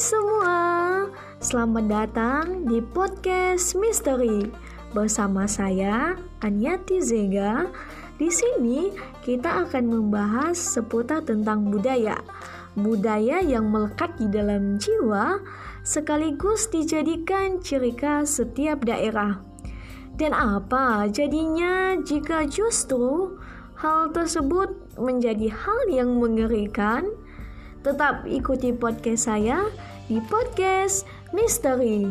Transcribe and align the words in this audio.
semua, 0.00 1.04
selamat 1.44 1.84
datang 1.84 2.64
di 2.64 2.80
podcast 2.80 3.76
Misteri 3.76 4.48
bersama 4.96 5.44
saya 5.44 6.16
Anyati 6.40 7.04
Zega. 7.04 7.68
Di 8.16 8.32
sini 8.32 8.88
kita 9.20 9.68
akan 9.68 9.84
membahas 9.84 10.56
seputar 10.56 11.28
tentang 11.28 11.68
budaya, 11.68 12.16
budaya 12.72 13.44
yang 13.44 13.68
melekat 13.68 14.16
di 14.16 14.32
dalam 14.32 14.80
jiwa 14.80 15.44
sekaligus 15.84 16.72
dijadikan 16.72 17.60
ciri 17.60 17.92
khas 17.92 18.40
setiap 18.40 18.88
daerah. 18.88 19.44
Dan 20.16 20.32
apa 20.32 21.04
jadinya 21.12 22.00
jika 22.00 22.48
justru 22.48 23.36
hal 23.76 24.08
tersebut 24.16 24.72
menjadi 24.96 25.52
hal 25.52 25.80
yang 25.92 26.16
mengerikan? 26.16 27.12
Tetap 27.82 28.30
ikuti 28.30 28.70
podcast 28.70 29.26
saya 29.26 29.66
di 30.06 30.22
podcast 30.30 31.02
Misteri. 31.34 32.06